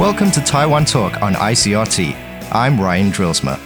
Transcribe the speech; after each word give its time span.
Welcome 0.00 0.30
to 0.30 0.40
Taiwan 0.40 0.86
Talk 0.86 1.20
on 1.20 1.34
ICRT. 1.34 2.14
I'm 2.52 2.80
Ryan 2.80 3.10
Drillsma. 3.10 3.60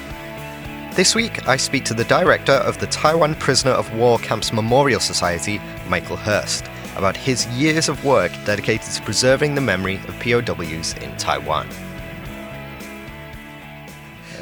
This 0.97 1.15
week, 1.15 1.47
I 1.47 1.57
speak 1.57 1.85
to 1.85 1.95
the 1.95 2.03
director 2.03 2.55
of 2.55 2.77
the 2.81 2.89
Taiwan 2.89 3.37
Prisoner 3.37 3.71
of 3.71 3.95
War 3.95 4.19
Camps 4.19 4.53
Memorial 4.53 4.99
Society, 4.99 5.61
Michael 5.89 6.17
Hurst, 6.17 6.65
about 6.97 7.17
his 7.17 7.47
years 7.57 7.89
of 7.89 8.05
work 8.05 8.33
dedicated 8.45 8.93
to 8.95 9.03
preserving 9.03 9.55
the 9.55 9.61
memory 9.61 10.01
of 10.09 10.19
POWs 10.19 10.95
in 10.95 11.17
Taiwan. 11.19 11.69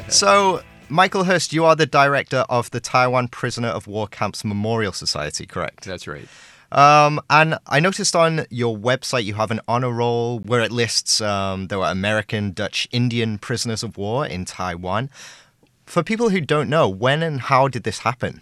So, 0.07 0.63
Michael 0.89 1.25
Hurst, 1.25 1.53
you 1.53 1.63
are 1.63 1.75
the 1.75 1.85
director 1.85 2.43
of 2.49 2.71
the 2.71 2.79
Taiwan 2.79 3.27
Prisoner 3.27 3.67
of 3.67 3.85
War 3.85 4.07
Camps 4.07 4.43
Memorial 4.43 4.93
Society, 4.93 5.45
correct? 5.45 5.85
That's 5.85 6.07
right. 6.07 6.27
Um, 6.73 7.21
and 7.29 7.59
I 7.67 7.79
noticed 7.79 8.15
on 8.15 8.47
your 8.49 8.75
website 8.75 9.25
you 9.25 9.35
have 9.35 9.51
an 9.51 9.61
honor 9.67 9.91
roll 9.91 10.39
where 10.39 10.61
it 10.61 10.71
lists 10.71 11.21
um, 11.21 11.67
there 11.67 11.77
were 11.77 11.85
American, 11.85 12.51
Dutch, 12.51 12.87
Indian 12.91 13.37
prisoners 13.37 13.83
of 13.83 13.95
war 13.95 14.25
in 14.25 14.43
Taiwan. 14.43 15.11
For 15.85 16.01
people 16.01 16.29
who 16.29 16.41
don't 16.41 16.69
know, 16.69 16.89
when 16.89 17.21
and 17.21 17.41
how 17.41 17.67
did 17.67 17.83
this 17.83 17.99
happen? 17.99 18.41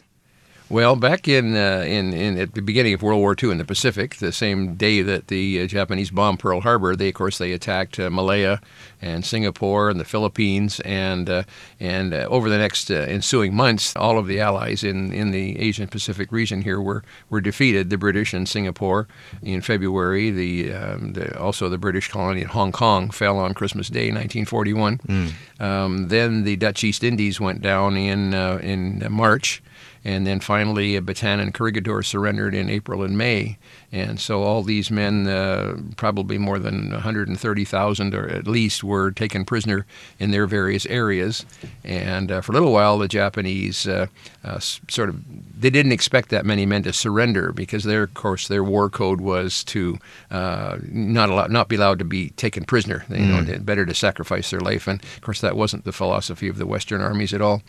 Well, 0.71 0.95
back 0.95 1.27
in, 1.27 1.53
uh, 1.53 1.83
in 1.85 2.13
in 2.13 2.37
at 2.37 2.53
the 2.53 2.61
beginning 2.61 2.93
of 2.93 3.01
World 3.01 3.19
War 3.19 3.35
II 3.37 3.51
in 3.51 3.57
the 3.57 3.65
Pacific, 3.65 4.15
the 4.15 4.31
same 4.31 4.75
day 4.75 5.01
that 5.01 5.27
the 5.27 5.61
uh, 5.63 5.67
Japanese 5.67 6.11
bombed 6.11 6.39
Pearl 6.39 6.61
Harbor, 6.61 6.95
they 6.95 7.09
of 7.09 7.13
course 7.13 7.37
they 7.39 7.51
attacked 7.51 7.99
uh, 7.99 8.09
Malaya 8.09 8.61
and 9.01 9.25
Singapore 9.25 9.89
and 9.89 9.99
the 9.99 10.05
Philippines, 10.05 10.79
and 10.85 11.29
uh, 11.29 11.43
and 11.81 12.13
uh, 12.13 12.25
over 12.29 12.49
the 12.49 12.57
next 12.57 12.89
uh, 12.89 12.93
ensuing 12.93 13.53
months, 13.53 13.93
all 13.97 14.17
of 14.17 14.27
the 14.27 14.39
Allies 14.39 14.81
in, 14.81 15.11
in 15.11 15.31
the 15.31 15.59
Asian 15.59 15.89
Pacific 15.89 16.31
region 16.31 16.61
here 16.61 16.79
were 16.79 17.03
were 17.29 17.41
defeated. 17.41 17.89
The 17.89 17.97
British 17.97 18.33
in 18.33 18.45
Singapore 18.45 19.09
in 19.41 19.59
February, 19.59 20.31
the, 20.31 20.71
um, 20.71 21.11
the 21.11 21.37
also 21.37 21.67
the 21.67 21.77
British 21.77 22.07
colony 22.07 22.43
in 22.43 22.47
Hong 22.47 22.71
Kong 22.71 23.09
fell 23.09 23.37
on 23.39 23.53
Christmas 23.53 23.89
Day, 23.89 24.05
1941. 24.05 24.99
Mm. 24.99 25.31
Um, 25.59 26.07
then 26.07 26.45
the 26.45 26.55
Dutch 26.55 26.85
East 26.85 27.03
Indies 27.03 27.41
went 27.41 27.61
down 27.61 27.97
in 27.97 28.33
in 28.33 29.05
March. 29.11 29.61
And 30.03 30.25
then 30.25 30.39
finally, 30.39 30.99
Bataan 30.99 31.39
and 31.39 31.53
Corregidor 31.53 32.01
surrendered 32.03 32.55
in 32.55 32.69
April 32.69 33.03
and 33.03 33.17
May. 33.17 33.57
And 33.93 34.21
so 34.21 34.43
all 34.43 34.63
these 34.63 34.89
men, 34.89 35.27
uh, 35.27 35.77
probably 35.97 36.37
more 36.37 36.59
than 36.59 36.91
130,000 36.91 38.15
or 38.15 38.29
at 38.29 38.47
least, 38.47 38.85
were 38.85 39.11
taken 39.11 39.43
prisoner 39.43 39.85
in 40.17 40.31
their 40.31 40.47
various 40.47 40.85
areas. 40.85 41.45
And 41.83 42.31
uh, 42.31 42.39
for 42.39 42.53
a 42.53 42.55
little 42.55 42.71
while, 42.71 42.97
the 42.97 43.09
Japanese 43.09 43.87
uh, 43.87 44.07
uh 44.43 44.59
sort 44.59 45.09
of 45.09 45.21
they 45.59 45.69
didn't 45.69 45.91
expect 45.91 46.29
that 46.29 46.45
many 46.45 46.65
men 46.65 46.83
to 46.83 46.93
surrender 46.93 47.51
because 47.51 47.83
their, 47.83 48.03
of 48.03 48.13
course, 48.13 48.47
their 48.47 48.63
war 48.63 48.89
code 48.89 49.19
was 49.19 49.63
to 49.65 49.99
uh, 50.31 50.77
not 50.83 51.29
allow, 51.29 51.47
not 51.47 51.67
be 51.67 51.75
allowed 51.75 51.99
to 51.99 52.05
be 52.05 52.29
taken 52.31 52.63
prisoner. 52.63 53.03
You 53.09 53.17
mm. 53.17 53.47
know, 53.47 53.59
better 53.59 53.85
to 53.85 53.93
sacrifice 53.93 54.51
their 54.51 54.61
life. 54.61 54.87
And 54.87 55.03
of 55.03 55.21
course, 55.21 55.41
that 55.41 55.57
wasn't 55.57 55.83
the 55.83 55.91
philosophy 55.91 56.47
of 56.47 56.57
the 56.57 56.65
Western 56.65 57.01
armies 57.01 57.33
at 57.33 57.41
all. 57.41 57.61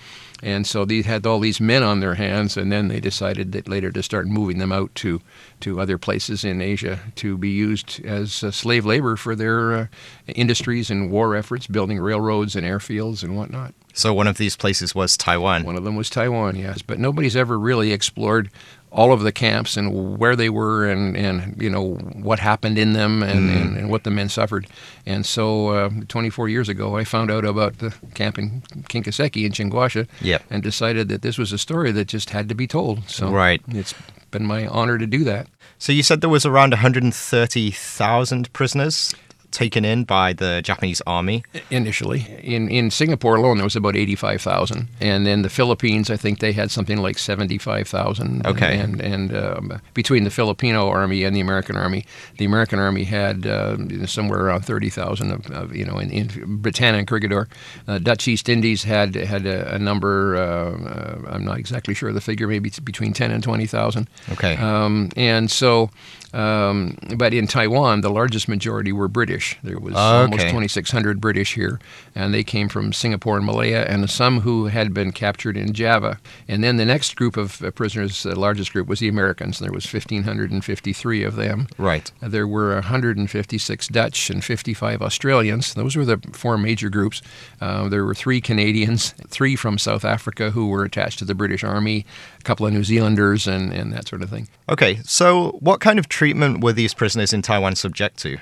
And 0.43 0.67
so 0.67 0.85
they 0.85 1.03
had 1.03 1.27
all 1.27 1.39
these 1.39 1.61
men 1.61 1.83
on 1.83 2.01
their 2.01 2.15
hands, 2.15 2.57
and 2.57 2.73
then 2.73 2.89
they 2.89 2.99
decided 2.99 3.53
that 3.53 3.69
later 3.69 3.91
to 3.93 4.03
start 4.03 4.27
moving 4.27 4.59
them 4.59 4.73
out 4.73 4.95
to 4.97 5.21
to 5.61 5.81
other 5.81 5.99
places 5.99 6.12
in 6.45 6.61
Asia 6.61 6.99
to 7.17 7.37
be 7.39 7.51
used 7.51 8.05
as 8.05 8.43
uh, 8.43 8.51
slave 8.51 8.85
labor 8.85 9.17
for 9.17 9.35
their 9.35 9.73
uh, 9.73 9.87
industries 10.29 10.91
and 10.91 11.11
war 11.11 11.35
efforts, 11.35 11.67
building 11.67 11.99
railroads 12.01 12.57
and 12.57 12.67
airfields 12.67 13.23
and 13.23 13.37
whatnot. 13.37 13.75
So 13.95 14.15
one 14.15 14.27
of 14.27 14.39
these 14.39 14.57
places 14.57 14.95
was 14.95 15.17
Taiwan. 15.17 15.65
One 15.65 15.77
of 15.77 15.85
them 15.85 15.97
was 15.97 16.09
Taiwan, 16.09 16.57
yes. 16.57 16.83
But 16.83 16.99
nobody's 16.99 17.37
ever 17.37 17.59
really 17.59 17.93
explored 17.93 18.51
all 18.91 19.13
of 19.13 19.23
the 19.23 19.33
camps 19.33 19.77
and 19.77 20.19
where 20.19 20.37
they 20.37 20.51
were 20.51 20.87
and, 20.87 21.17
and 21.17 21.61
you 21.61 21.71
know 21.71 21.95
what 21.95 22.39
happened 22.39 22.77
in 22.77 22.93
them 22.93 23.23
and, 23.23 23.49
mm. 23.49 23.57
and, 23.57 23.77
and, 23.77 23.91
what 23.91 24.05
the 24.05 24.11
men 24.11 24.29
suffered. 24.29 24.67
And 25.07 25.25
so 25.25 25.69
uh, 25.69 25.91
24 26.09 26.49
years 26.51 26.69
ago, 26.69 26.97
I 26.97 27.05
found 27.05 27.31
out 27.31 27.45
about 27.45 27.79
the 27.79 27.95
camp 28.15 28.39
in 28.39 28.61
Kinkaseki 28.91 29.47
in 29.47 29.53
Chinguasha 29.53 30.07
yep. 30.21 30.43
and 30.51 30.63
decided 30.63 31.09
that 31.09 31.23
this 31.23 31.39
was 31.39 31.53
a 31.53 31.59
story 31.59 31.91
that 31.93 32.07
just 32.07 32.31
had 32.31 32.49
to 32.51 32.55
be 32.55 32.67
told. 32.67 33.09
So 33.09 33.31
right. 33.31 33.63
it's 33.69 33.95
been 34.33 34.45
my 34.45 34.67
honor 34.67 34.99
to 34.99 35.07
do 35.07 35.23
that. 35.25 35.47
So 35.79 35.93
you 35.93 36.03
said 36.03 36.21
there 36.21 36.29
was 36.29 36.45
around 36.45 36.71
130,000 36.71 38.53
prisoners 38.53 39.15
taken 39.53 39.85
in 39.85 40.05
by 40.05 40.33
the 40.33 40.61
Japanese 40.63 41.01
army? 41.07 41.45
Initially. 41.71 42.27
In, 42.43 42.69
in 42.69 42.91
Singapore 42.91 43.37
alone, 43.37 43.59
there 43.59 43.65
was 43.65 43.77
about 43.77 43.97
85,000. 43.97 44.89
And 45.01 45.27
then 45.27 45.43
the 45.43 45.49
Philippines, 45.49 46.11
I 46.11 46.17
think 46.17 46.41
they 46.41 46.53
had 46.53 46.71
something 46.71 46.99
like 46.99 47.19
75,000. 47.19 48.47
Okay. 48.47 48.79
And, 48.79 49.01
and 49.01 49.37
um, 49.37 49.81
between 49.95 50.25
the 50.25 50.31
Filipino 50.31 50.89
army 50.89 51.25
and 51.25 51.37
the 51.37 51.41
American 51.41 51.77
army, 51.77 52.05
the 52.39 52.45
American 52.45 52.79
army 52.79 53.05
had 53.05 53.47
uh, 53.47 54.07
somewhere 54.07 54.41
around 54.41 54.65
30,000 54.65 55.31
of, 55.31 55.51
of, 55.51 55.77
you 55.77 55.85
know, 55.85 55.99
in, 55.99 56.11
in 56.11 56.57
Britannia 56.57 56.99
and 56.99 57.09
Corregidor. 57.09 57.49
Uh, 57.87 57.99
Dutch 57.99 58.27
East 58.27 58.49
Indies 58.49 58.83
had 58.83 59.15
had 59.15 59.47
a, 59.47 59.75
a 59.75 59.79
number, 59.79 60.37
uh, 60.37 60.43
uh 60.43 61.19
I'm 61.29 61.45
not 61.45 61.59
exactly 61.59 61.95
sure 61.95 62.09
of 62.09 62.15
the 62.15 62.21
figure, 62.21 62.49
maybe 62.49 62.71
between 62.83 63.13
10 63.13 63.31
and 63.31 63.43
20,000. 63.43 64.09
Okay. 64.33 64.57
Um, 64.57 65.11
and 65.17 65.51
so 65.51 65.91
um, 66.33 66.97
but 67.17 67.35
in 67.35 67.47
Taiwan, 67.47 68.01
the 68.01 68.11
largest 68.11 68.49
majority 68.49 68.93
were 68.93 69.09
British. 69.09 69.42
There 69.63 69.79
was 69.79 69.95
okay. 69.95 70.01
almost 70.01 70.43
2,600 70.43 71.21
British 71.21 71.55
here, 71.55 71.81
and 72.15 72.33
they 72.33 72.45
came 72.45 72.69
from 72.69 72.93
Singapore 72.93 73.37
and 73.37 73.47
Malaya, 73.47 73.85
and 73.89 74.09
some 74.09 74.41
who 74.41 74.67
had 74.67 74.93
been 74.95 75.13
captured 75.13 75.57
in 75.57 75.73
Java. 75.73 76.19
And 76.49 76.63
then 76.63 76.77
the 76.77 76.85
next 76.85 77.17
group 77.17 77.37
of 77.37 77.63
uh, 77.63 77.71
prisoners, 77.71 78.23
the 78.23 78.39
largest 78.39 78.73
group, 78.73 78.89
was 78.89 79.01
the 79.01 79.09
Americans. 79.09 79.59
There 79.59 79.73
was 79.73 79.91
1,553 79.91 81.25
of 81.25 81.37
them. 81.37 81.67
Right. 81.79 82.11
Uh, 82.23 82.29
there 82.29 82.47
were 82.47 82.75
156 82.75 83.89
Dutch 83.89 84.31
and 84.31 84.45
55 84.45 85.03
Australians. 85.03 85.75
Those 85.75 85.97
were 85.97 86.05
the 86.05 86.19
four 86.33 86.59
major 86.59 86.91
groups. 86.91 87.23
Uh, 87.61 87.89
there 87.89 88.05
were 88.05 88.15
three 88.15 88.41
Canadians, 88.41 89.13
three 89.29 89.57
from 89.57 89.79
South 89.79 90.05
Africa 90.05 90.51
who 90.51 90.69
were 90.69 90.85
attached 90.85 91.19
to 91.21 91.25
the 91.25 91.35
British 91.35 91.65
Army, 91.65 92.07
a 92.39 92.43
couple 92.43 92.67
of 92.67 92.73
New 92.73 92.85
Zealanders, 92.85 93.47
and, 93.47 93.73
and 93.73 93.93
that 93.93 94.09
sort 94.09 94.23
of 94.23 94.31
thing. 94.31 94.49
Okay, 94.69 95.01
so 95.05 95.53
what 95.61 95.81
kind 95.81 95.99
of 95.99 96.09
treatment 96.09 96.63
were 96.63 96.73
these 96.73 96.95
prisoners 96.95 97.33
in 97.33 97.43
Taiwan 97.43 97.77
subject 97.77 98.19
to? 98.19 98.39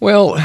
Well, 0.00 0.36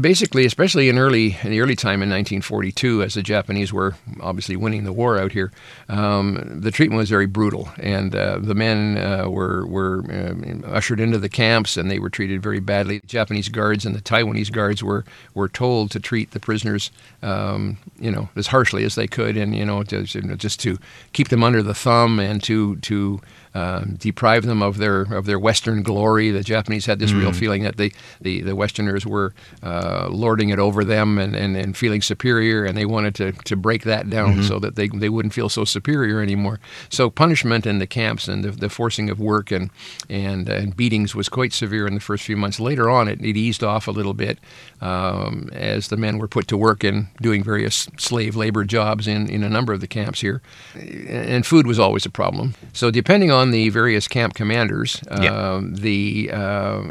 basically, 0.00 0.46
especially 0.46 0.88
in 0.88 0.96
early 0.96 1.36
in 1.42 1.50
the 1.50 1.60
early 1.60 1.76
time 1.76 2.02
in 2.02 2.08
1942, 2.08 3.02
as 3.02 3.12
the 3.12 3.22
Japanese 3.22 3.70
were 3.70 3.94
obviously 4.22 4.56
winning 4.56 4.84
the 4.84 4.92
war 4.92 5.18
out 5.18 5.32
here, 5.32 5.52
um, 5.90 6.40
the 6.62 6.70
treatment 6.70 6.96
was 6.96 7.10
very 7.10 7.26
brutal, 7.26 7.68
and 7.78 8.14
uh, 8.16 8.38
the 8.40 8.54
men 8.54 8.96
uh, 8.96 9.28
were 9.28 9.66
were 9.66 10.02
uh, 10.10 10.66
ushered 10.66 10.98
into 10.98 11.18
the 11.18 11.28
camps, 11.28 11.76
and 11.76 11.90
they 11.90 11.98
were 11.98 12.08
treated 12.08 12.42
very 12.42 12.58
badly. 12.58 13.00
The 13.00 13.06
Japanese 13.06 13.50
guards 13.50 13.84
and 13.84 13.94
the 13.94 14.00
Taiwanese 14.00 14.50
guards 14.50 14.82
were 14.82 15.04
were 15.34 15.48
told 15.48 15.90
to 15.90 16.00
treat 16.00 16.30
the 16.30 16.40
prisoners, 16.40 16.90
um, 17.22 17.76
you 18.00 18.10
know, 18.10 18.30
as 18.34 18.46
harshly 18.46 18.82
as 18.82 18.94
they 18.94 19.06
could, 19.06 19.36
and 19.36 19.54
you 19.54 19.66
know, 19.66 19.82
to, 19.82 20.04
just 20.04 20.58
to 20.60 20.78
keep 21.12 21.28
them 21.28 21.44
under 21.44 21.62
the 21.62 21.74
thumb 21.74 22.18
and 22.18 22.42
to 22.44 22.76
to 22.76 23.20
uh, 23.54 23.84
deprive 23.98 24.46
them 24.46 24.62
of 24.62 24.78
their 24.78 25.02
of 25.02 25.26
their 25.26 25.38
Western 25.38 25.82
glory. 25.82 26.30
The 26.30 26.42
Japanese 26.42 26.86
had 26.86 26.98
this 26.98 27.12
mm. 27.12 27.20
real 27.20 27.32
feeling 27.32 27.62
that 27.64 27.76
they, 27.76 27.92
the 28.20 28.42
the 28.42 28.56
Westerners 28.56 29.04
were 29.06 29.34
uh, 29.62 30.08
lording 30.10 30.50
it 30.50 30.58
over 30.58 30.84
them 30.84 31.18
and, 31.18 31.34
and, 31.36 31.56
and 31.56 31.76
feeling 31.76 32.02
superior, 32.02 32.64
and 32.64 32.76
they 32.76 32.86
wanted 32.86 33.14
to, 33.16 33.32
to 33.44 33.56
break 33.56 33.84
that 33.84 34.08
down 34.08 34.34
mm-hmm. 34.34 34.42
so 34.42 34.58
that 34.58 34.76
they, 34.76 34.88
they 34.88 35.08
wouldn't 35.08 35.34
feel 35.34 35.48
so 35.48 35.64
superior 35.64 36.20
anymore. 36.20 36.60
So 36.88 37.10
punishment 37.10 37.66
in 37.66 37.78
the 37.78 37.86
camps 37.86 38.28
and 38.28 38.44
the, 38.44 38.50
the 38.50 38.68
forcing 38.68 39.10
of 39.10 39.20
work 39.20 39.50
and 39.50 39.70
and 40.08 40.48
and 40.48 40.76
beatings 40.76 41.14
was 41.14 41.28
quite 41.28 41.52
severe 41.52 41.86
in 41.86 41.94
the 41.94 42.00
first 42.00 42.24
few 42.24 42.36
months. 42.36 42.60
Later 42.60 42.88
on, 42.88 43.08
it, 43.08 43.20
it 43.20 43.36
eased 43.36 43.62
off 43.62 43.88
a 43.88 43.92
little 43.92 44.14
bit 44.14 44.38
um, 44.80 45.50
as 45.52 45.88
the 45.88 45.96
men 45.96 46.18
were 46.18 46.28
put 46.28 46.48
to 46.48 46.56
work 46.56 46.84
in 46.84 47.08
doing 47.20 47.44
various 47.44 47.88
slave 47.98 48.34
labor 48.36 48.64
jobs 48.64 49.06
in, 49.06 49.28
in 49.28 49.42
a 49.42 49.48
number 49.48 49.72
of 49.72 49.80
the 49.80 49.86
camps 49.86 50.20
here, 50.20 50.40
and 50.74 51.44
food 51.46 51.66
was 51.66 51.78
always 51.78 52.06
a 52.06 52.10
problem. 52.10 52.54
So 52.72 52.90
depending 52.90 53.30
on 53.30 53.41
on 53.42 53.50
the 53.50 53.68
various 53.68 54.08
camp 54.08 54.34
commanders, 54.34 55.02
uh, 55.08 55.60
the 55.64 56.30
uh, 56.32 56.82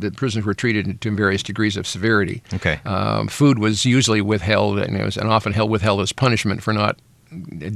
the 0.00 0.10
prisoners 0.16 0.46
were 0.46 0.54
treated 0.54 1.00
to 1.00 1.14
various 1.14 1.42
degrees 1.42 1.76
of 1.76 1.86
severity. 1.86 2.42
Okay. 2.54 2.80
Um, 2.84 3.28
food 3.28 3.58
was 3.58 3.84
usually 3.84 4.22
withheld, 4.22 4.78
and 4.78 4.96
it 4.96 5.04
was 5.04 5.16
and 5.16 5.28
often 5.28 5.52
held 5.52 5.70
withheld 5.70 6.00
as 6.00 6.12
punishment 6.12 6.62
for 6.62 6.72
not 6.72 6.98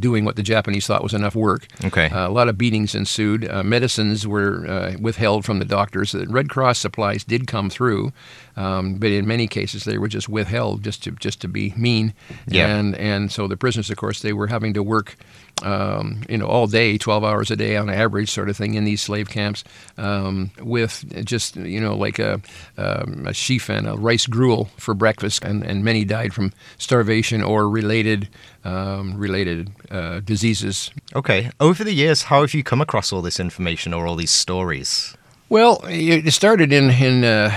doing 0.00 0.25
what 0.25 0.37
the 0.37 0.43
Japanese 0.43 0.87
thought 0.87 1.02
was 1.02 1.14
enough 1.14 1.34
work. 1.34 1.66
Okay. 1.84 2.08
Uh, 2.08 2.28
a 2.28 2.31
lot 2.31 2.48
of 2.48 2.58
beatings 2.58 2.94
ensued. 2.94 3.48
Uh, 3.48 3.62
medicines 3.62 4.26
were 4.26 4.66
uh, 4.66 4.96
withheld 5.00 5.44
from 5.44 5.58
the 5.58 5.64
doctors. 5.64 6.12
The 6.12 6.26
Red 6.26 6.48
Cross 6.48 6.81
supplies 6.81 7.25
did 7.25 7.46
come 7.46 7.70
through, 7.70 8.12
um, 8.56 8.96
but 8.96 9.10
in 9.10 9.26
many 9.26 9.46
cases 9.46 9.84
they 9.84 9.98
were 9.98 10.08
just 10.08 10.28
withheld 10.28 10.82
just 10.82 11.02
to 11.04 11.12
just 11.12 11.40
to 11.43 11.48
be 11.48 11.72
mean. 11.76 12.14
Yeah. 12.48 12.66
And 12.69 12.96
and 12.96 13.31
so 13.31 13.46
the 13.46 13.56
prisoners, 13.56 13.90
of 13.90 13.96
course, 13.96 14.22
they 14.22 14.32
were 14.32 14.48
having 14.48 14.75
to 14.75 14.82
work 14.82 15.16
um, 15.62 16.22
you 16.28 16.38
know, 16.38 16.46
all 16.46 16.66
day, 16.66 16.98
12 16.98 17.24
hours 17.24 17.50
a 17.50 17.56
day 17.56 17.76
on 17.76 17.88
average, 17.88 18.30
sort 18.30 18.48
of 18.48 18.56
thing, 18.56 18.74
in 18.74 18.84
these 18.84 19.00
slave 19.00 19.28
camps, 19.28 19.64
um, 19.98 20.50
with 20.60 21.04
just 21.24 21.56
you 21.56 21.80
know 21.80 21.96
like 21.96 22.18
a, 22.18 22.40
um, 22.76 23.26
a 23.26 23.34
sheaf 23.34 23.68
and 23.68 23.86
a 23.86 23.94
rice 23.94 24.26
gruel 24.26 24.68
for 24.76 24.94
breakfast, 24.94 25.44
and, 25.44 25.62
and 25.62 25.84
many 25.84 26.04
died 26.04 26.34
from 26.34 26.52
starvation 26.78 27.42
or 27.42 27.68
related 27.68 28.28
um, 28.64 29.16
related 29.16 29.70
uh, 29.90 30.20
diseases. 30.20 30.90
Okay, 31.14 31.50
over 31.60 31.84
the 31.84 31.92
years, 31.92 32.24
how 32.24 32.40
have 32.40 32.54
you 32.54 32.62
come 32.62 32.80
across 32.80 33.12
all 33.12 33.22
this 33.22 33.38
information 33.38 33.94
or 33.94 34.06
all 34.06 34.16
these 34.16 34.30
stories? 34.30 35.16
Well, 35.48 35.80
it 35.84 36.32
started 36.32 36.72
in 36.72 36.90
in. 36.90 37.24
Uh, 37.24 37.56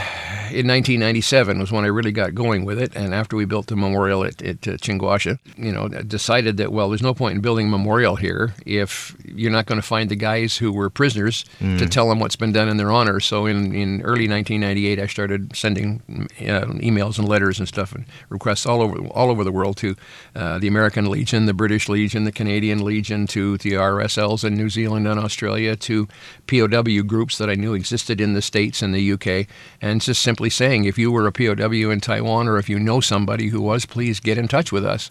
in 0.51 0.67
1997 0.67 1.59
was 1.59 1.71
when 1.71 1.83
I 1.83 1.87
really 1.87 2.11
got 2.11 2.35
going 2.35 2.65
with 2.65 2.79
it, 2.79 2.95
and 2.95 3.13
after 3.13 3.35
we 3.35 3.45
built 3.45 3.67
the 3.67 3.75
memorial 3.75 4.23
at, 4.23 4.41
at 4.41 4.67
uh, 4.67 4.71
Chinguasha, 4.71 5.39
you 5.57 5.71
know, 5.71 5.87
decided 5.87 6.57
that 6.57 6.71
well, 6.71 6.89
there's 6.89 7.01
no 7.01 7.13
point 7.13 7.35
in 7.35 7.41
building 7.41 7.67
a 7.67 7.69
memorial 7.69 8.15
here 8.15 8.53
if 8.65 9.15
you're 9.25 9.51
not 9.51 9.65
going 9.65 9.79
to 9.79 9.87
find 9.87 10.09
the 10.09 10.15
guys 10.15 10.57
who 10.57 10.71
were 10.71 10.89
prisoners 10.89 11.45
mm. 11.59 11.77
to 11.77 11.87
tell 11.87 12.09
them 12.09 12.19
what's 12.19 12.35
been 12.35 12.51
done 12.51 12.69
in 12.69 12.77
their 12.77 12.91
honor. 12.91 13.19
So 13.19 13.45
in, 13.45 13.73
in 13.73 14.01
early 14.01 14.27
1998, 14.27 14.99
I 14.99 15.07
started 15.07 15.55
sending 15.55 16.01
uh, 16.39 16.65
emails 16.79 17.17
and 17.17 17.27
letters 17.27 17.59
and 17.59 17.67
stuff 17.67 17.93
and 17.93 18.05
requests 18.29 18.65
all 18.65 18.81
over 18.81 18.97
all 19.07 19.29
over 19.29 19.43
the 19.43 19.51
world 19.51 19.77
to 19.77 19.95
uh, 20.35 20.59
the 20.59 20.67
American 20.67 21.09
Legion, 21.09 21.45
the 21.45 21.53
British 21.53 21.89
Legion, 21.89 22.23
the 22.23 22.31
Canadian 22.31 22.83
Legion, 22.83 23.27
to 23.27 23.57
the 23.57 23.73
RSLs 23.73 24.43
in 24.43 24.55
New 24.55 24.69
Zealand 24.69 25.07
and 25.07 25.19
Australia, 25.19 25.75
to 25.75 26.07
POW 26.47 27.01
groups 27.03 27.37
that 27.37 27.49
I 27.49 27.55
knew 27.55 27.73
existed 27.73 28.21
in 28.21 28.33
the 28.33 28.41
States 28.41 28.81
and 28.81 28.93
the 28.93 29.11
UK, 29.13 29.47
and 29.81 30.01
just 30.01 30.21
simply 30.21 30.36
saying, 30.49 30.85
if 30.85 30.97
you 30.97 31.11
were 31.11 31.27
a 31.27 31.31
POW 31.31 31.89
in 31.91 31.99
Taiwan 31.99 32.47
or 32.47 32.57
if 32.57 32.69
you 32.69 32.79
know 32.79 33.01
somebody 33.01 33.47
who 33.47 33.61
was, 33.61 33.85
please 33.85 34.19
get 34.19 34.37
in 34.37 34.47
touch 34.47 34.71
with 34.71 34.85
us. 34.85 35.09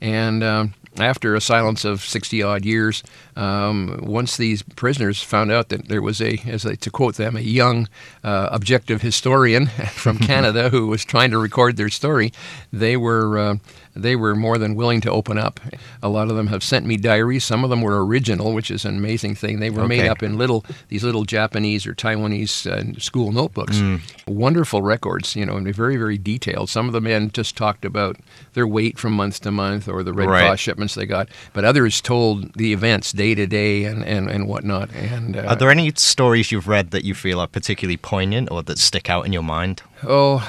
And 0.00 0.42
um, 0.42 0.74
after 0.98 1.34
a 1.34 1.40
silence 1.40 1.84
of 1.84 2.00
60 2.02 2.42
odd 2.42 2.64
years, 2.64 3.02
um, 3.36 4.00
once 4.02 4.36
these 4.36 4.62
prisoners 4.62 5.22
found 5.22 5.50
out 5.50 5.68
that 5.68 5.88
there 5.88 6.02
was 6.02 6.20
a, 6.20 6.40
as 6.46 6.64
I, 6.64 6.74
to 6.76 6.90
quote 6.90 7.16
them, 7.16 7.36
a 7.36 7.40
young 7.40 7.88
uh, 8.24 8.48
objective 8.50 9.02
historian 9.02 9.66
from 9.92 10.18
Canada 10.20 10.70
who 10.70 10.86
was 10.86 11.04
trying 11.04 11.30
to 11.30 11.38
record 11.38 11.76
their 11.76 11.90
story, 11.90 12.32
they 12.72 12.96
were. 12.96 13.38
Uh, 13.38 13.56
they 13.96 14.14
were 14.14 14.36
more 14.36 14.58
than 14.58 14.74
willing 14.74 15.00
to 15.00 15.10
open 15.10 15.38
up. 15.38 15.58
A 16.02 16.08
lot 16.08 16.28
of 16.28 16.36
them 16.36 16.48
have 16.48 16.62
sent 16.62 16.84
me 16.84 16.98
diaries. 16.98 17.44
Some 17.44 17.64
of 17.64 17.70
them 17.70 17.80
were 17.80 18.04
original, 18.04 18.52
which 18.52 18.70
is 18.70 18.84
an 18.84 18.96
amazing 18.98 19.34
thing. 19.34 19.58
They 19.58 19.70
were 19.70 19.84
okay. 19.84 20.02
made 20.02 20.06
up 20.06 20.22
in 20.22 20.36
little 20.36 20.66
these 20.88 21.02
little 21.02 21.24
Japanese 21.24 21.86
or 21.86 21.94
Taiwanese 21.94 22.66
uh, 22.70 23.00
school 23.00 23.32
notebooks. 23.32 23.78
Mm. 23.78 24.00
Wonderful 24.28 24.82
records, 24.82 25.34
you 25.34 25.46
know, 25.46 25.56
and 25.56 25.74
very 25.74 25.96
very 25.96 26.18
detailed. 26.18 26.68
Some 26.68 26.86
of 26.86 26.92
the 26.92 27.00
men 27.00 27.30
just 27.30 27.56
talked 27.56 27.86
about 27.86 28.18
their 28.52 28.66
weight 28.66 28.98
from 28.98 29.14
month 29.14 29.40
to 29.40 29.50
month 29.50 29.85
or 29.88 30.02
the 30.02 30.12
Red 30.12 30.28
right. 30.28 30.46
Cross 30.46 30.60
shipments 30.60 30.94
they 30.94 31.06
got, 31.06 31.28
but 31.52 31.64
others 31.64 32.00
told 32.00 32.52
the 32.54 32.72
events 32.72 33.12
day 33.12 33.34
to 33.34 33.46
day 33.46 33.84
and 33.84 34.04
and 34.04 34.30
and 34.30 34.46
whatnot. 34.46 34.92
And 34.94 35.36
uh, 35.36 35.42
are 35.42 35.56
there 35.56 35.70
any 35.70 35.92
stories 35.96 36.50
you've 36.50 36.68
read 36.68 36.90
that 36.90 37.04
you 37.04 37.14
feel 37.14 37.40
are 37.40 37.46
particularly 37.46 37.96
poignant 37.96 38.50
or 38.50 38.62
that 38.62 38.78
stick 38.78 39.10
out 39.10 39.26
in 39.26 39.32
your 39.32 39.42
mind? 39.42 39.82
Oh 40.02 40.42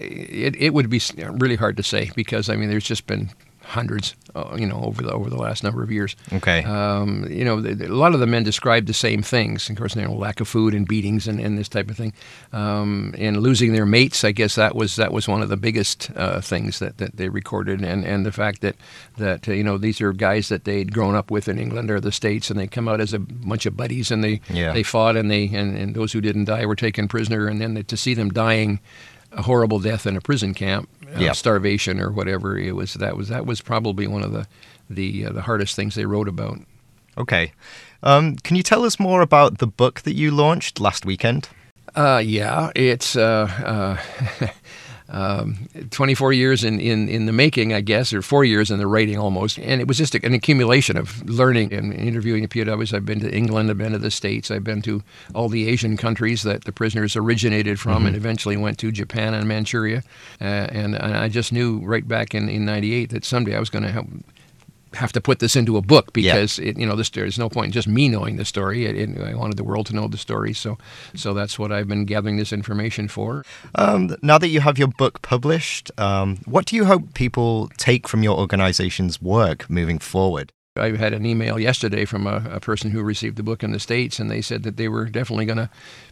it, 0.00 0.56
it 0.56 0.74
would 0.74 0.88
be 0.88 1.00
really 1.16 1.56
hard 1.56 1.76
to 1.76 1.82
say 1.82 2.10
because 2.14 2.48
I 2.48 2.56
mean 2.56 2.68
there's 2.68 2.84
just 2.84 3.06
been 3.06 3.30
hundreds, 3.70 4.16
uh, 4.34 4.56
you 4.58 4.66
know, 4.66 4.82
over 4.82 5.02
the 5.02 5.12
over 5.12 5.30
the 5.30 5.36
last 5.36 5.62
number 5.62 5.82
of 5.82 5.90
years. 5.90 6.16
Okay. 6.32 6.64
Um, 6.64 7.26
you 7.30 7.44
know, 7.44 7.60
the, 7.60 7.74
the, 7.74 7.86
a 7.86 7.94
lot 7.94 8.14
of 8.14 8.20
the 8.20 8.26
men 8.26 8.42
described 8.42 8.88
the 8.88 8.92
same 8.92 9.22
things. 9.22 9.70
Of 9.70 9.76
course, 9.76 9.94
you 9.96 10.02
know, 10.02 10.12
lack 10.12 10.40
of 10.40 10.48
food 10.48 10.74
and 10.74 10.86
beatings 10.86 11.28
and, 11.28 11.40
and 11.40 11.56
this 11.56 11.68
type 11.68 11.88
of 11.88 11.96
thing, 11.96 12.12
um, 12.52 13.14
and 13.16 13.38
losing 13.38 13.72
their 13.72 13.86
mates. 13.86 14.24
I 14.24 14.32
guess 14.32 14.56
that 14.56 14.74
was 14.74 14.96
that 14.96 15.12
was 15.12 15.28
one 15.28 15.40
of 15.40 15.48
the 15.48 15.56
biggest 15.56 16.10
uh, 16.16 16.40
things 16.40 16.80
that, 16.80 16.98
that 16.98 17.16
they 17.16 17.28
recorded, 17.28 17.80
and, 17.80 18.04
and 18.04 18.26
the 18.26 18.32
fact 18.32 18.60
that 18.60 18.76
that 19.16 19.48
uh, 19.48 19.52
you 19.52 19.64
know 19.64 19.78
these 19.78 20.00
are 20.00 20.12
guys 20.12 20.48
that 20.48 20.64
they'd 20.64 20.92
grown 20.92 21.14
up 21.14 21.30
with 21.30 21.48
in 21.48 21.58
England 21.58 21.90
or 21.90 22.00
the 22.00 22.12
states, 22.12 22.50
and 22.50 22.58
they 22.58 22.66
come 22.66 22.88
out 22.88 23.00
as 23.00 23.14
a 23.14 23.18
bunch 23.18 23.66
of 23.66 23.76
buddies, 23.76 24.10
and 24.10 24.24
they 24.24 24.40
yeah. 24.50 24.72
they 24.72 24.82
fought, 24.82 25.16
and 25.16 25.30
they 25.30 25.46
and, 25.46 25.76
and 25.76 25.94
those 25.94 26.12
who 26.12 26.20
didn't 26.20 26.46
die 26.46 26.66
were 26.66 26.76
taken 26.76 27.08
prisoner, 27.08 27.46
and 27.46 27.60
then 27.60 27.82
to 27.84 27.96
see 27.96 28.14
them 28.14 28.30
dying 28.30 28.80
a 29.32 29.42
horrible 29.42 29.78
death 29.78 30.06
in 30.06 30.16
a 30.16 30.20
prison 30.20 30.54
camp, 30.54 30.88
uh, 31.14 31.18
yep. 31.18 31.36
starvation 31.36 32.00
or 32.00 32.10
whatever. 32.10 32.58
It 32.58 32.74
was 32.74 32.94
that 32.94 33.16
was 33.16 33.28
that 33.28 33.46
was 33.46 33.60
probably 33.60 34.06
one 34.06 34.22
of 34.22 34.32
the 34.32 34.46
the 34.88 35.26
uh, 35.26 35.32
the 35.32 35.42
hardest 35.42 35.76
things 35.76 35.94
they 35.94 36.06
wrote 36.06 36.28
about. 36.28 36.58
Okay, 37.18 37.52
um, 38.02 38.36
can 38.36 38.56
you 38.56 38.62
tell 38.62 38.84
us 38.84 38.98
more 38.98 39.20
about 39.22 39.58
the 39.58 39.66
book 39.66 40.02
that 40.02 40.14
you 40.14 40.30
launched 40.30 40.80
last 40.80 41.04
weekend? 41.04 41.48
Uh, 41.94 42.22
yeah, 42.24 42.70
it's 42.74 43.16
uh, 43.16 43.98
uh 44.40 44.46
um, 45.10 45.68
24 45.90 46.32
years 46.32 46.64
in, 46.64 46.80
in, 46.80 47.08
in 47.08 47.26
the 47.26 47.32
making, 47.32 47.72
I 47.72 47.80
guess, 47.80 48.12
or 48.12 48.22
four 48.22 48.44
years 48.44 48.70
in 48.70 48.78
the 48.78 48.86
writing 48.86 49.18
almost. 49.18 49.58
And 49.58 49.80
it 49.80 49.88
was 49.88 49.98
just 49.98 50.14
an 50.14 50.34
accumulation 50.34 50.96
of 50.96 51.28
learning 51.28 51.72
and 51.72 51.92
interviewing 51.92 52.42
the 52.42 52.48
POWs. 52.48 52.94
I've 52.94 53.04
been 53.04 53.20
to 53.20 53.30
England, 53.34 53.70
I've 53.70 53.78
been 53.78 53.92
to 53.92 53.98
the 53.98 54.10
States, 54.10 54.50
I've 54.50 54.64
been 54.64 54.82
to 54.82 55.02
all 55.34 55.48
the 55.48 55.68
Asian 55.68 55.96
countries 55.96 56.42
that 56.44 56.64
the 56.64 56.72
prisoners 56.72 57.16
originated 57.16 57.80
from 57.80 57.98
mm-hmm. 57.98 58.06
and 58.06 58.16
eventually 58.16 58.56
went 58.56 58.78
to 58.78 58.92
Japan 58.92 59.34
and 59.34 59.48
Manchuria. 59.48 60.02
Uh, 60.40 60.44
and, 60.44 60.94
and, 60.94 61.20
I 61.20 61.28
just 61.28 61.52
knew 61.52 61.80
right 61.80 62.06
back 62.06 62.34
in, 62.34 62.48
in 62.48 62.64
98 62.64 63.10
that 63.10 63.24
someday 63.24 63.56
I 63.56 63.60
was 63.60 63.68
going 63.68 63.84
to 63.84 63.90
help 63.90 64.06
have 64.94 65.12
to 65.12 65.20
put 65.20 65.38
this 65.38 65.56
into 65.56 65.76
a 65.76 65.82
book 65.82 66.12
because 66.12 66.58
yeah. 66.58 66.70
it, 66.70 66.78
you 66.78 66.86
know 66.86 66.96
this, 66.96 67.10
there's 67.10 67.38
no 67.38 67.48
point 67.48 67.66
in 67.66 67.72
just 67.72 67.88
me 67.88 68.08
knowing 68.08 68.36
the 68.36 68.44
story. 68.44 68.86
It, 68.86 68.96
it, 68.96 69.20
I 69.20 69.34
wanted 69.34 69.56
the 69.56 69.64
world 69.64 69.86
to 69.86 69.94
know 69.94 70.08
the 70.08 70.18
story, 70.18 70.52
so 70.52 70.78
so 71.14 71.34
that's 71.34 71.58
what 71.58 71.72
I've 71.72 71.88
been 71.88 72.04
gathering 72.04 72.36
this 72.36 72.52
information 72.52 73.08
for. 73.08 73.44
Um, 73.74 74.16
now 74.22 74.38
that 74.38 74.48
you 74.48 74.60
have 74.60 74.78
your 74.78 74.88
book 74.88 75.22
published, 75.22 75.90
um, 75.98 76.38
what 76.44 76.66
do 76.66 76.76
you 76.76 76.84
hope 76.84 77.14
people 77.14 77.68
take 77.76 78.08
from 78.08 78.22
your 78.22 78.38
organization's 78.38 79.20
work 79.22 79.68
moving 79.70 79.98
forward? 79.98 80.52
I 80.76 80.96
had 80.96 81.12
an 81.12 81.26
email 81.26 81.58
yesterday 81.58 82.04
from 82.04 82.28
a, 82.28 82.44
a, 82.48 82.60
person 82.60 82.92
who 82.92 83.02
received 83.02 83.36
the 83.36 83.42
book 83.42 83.64
in 83.64 83.72
the 83.72 83.80
states, 83.80 84.20
and 84.20 84.30
they 84.30 84.40
said 84.40 84.62
that 84.62 84.76
they 84.76 84.86
were 84.86 85.06
definitely 85.06 85.44
going 85.44 85.58
to 85.58 85.68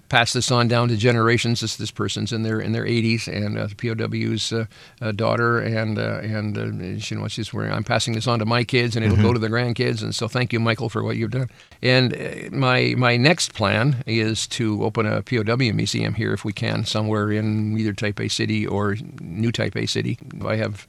pass 0.08 0.32
this 0.32 0.50
on 0.50 0.66
down 0.66 0.88
to 0.88 0.96
generations. 0.96 1.60
This 1.60 1.76
this 1.76 1.92
person's 1.92 2.32
in 2.32 2.42
their 2.42 2.58
in 2.58 2.72
their 2.72 2.84
80s, 2.84 3.28
and 3.28 3.56
uh, 3.56 3.68
the 3.68 3.76
POW's 3.76 4.52
uh, 4.52 4.66
uh, 5.00 5.12
daughter, 5.12 5.60
and 5.60 5.96
uh, 5.96 6.18
and 6.24 6.58
uh, 6.58 6.64
you 6.64 7.16
know 7.16 7.28
she's 7.28 7.54
wearing. 7.54 7.72
I'm 7.72 7.84
passing 7.84 8.14
this 8.14 8.26
on 8.26 8.40
to 8.40 8.44
my 8.44 8.64
kids, 8.64 8.96
and 8.96 9.04
it'll 9.04 9.16
mm-hmm. 9.16 9.26
go 9.26 9.32
to 9.32 9.38
the 9.38 9.48
grandkids. 9.48 10.02
And 10.02 10.12
so, 10.12 10.26
thank 10.26 10.52
you, 10.52 10.58
Michael, 10.58 10.88
for 10.88 11.04
what 11.04 11.16
you've 11.16 11.30
done. 11.30 11.50
And 11.80 12.14
uh, 12.14 12.50
my 12.50 12.96
my 12.98 13.16
next 13.16 13.54
plan 13.54 14.02
is 14.08 14.48
to 14.48 14.82
open 14.82 15.06
a 15.06 15.22
POW 15.22 15.72
museum 15.72 16.14
here, 16.14 16.32
if 16.32 16.44
we 16.44 16.52
can, 16.52 16.84
somewhere 16.84 17.30
in 17.30 17.78
either 17.78 17.92
Taipei 17.92 18.28
City 18.28 18.66
or 18.66 18.96
New 19.20 19.52
Taipei 19.52 19.88
City. 19.88 20.18
I 20.44 20.56
have 20.56 20.88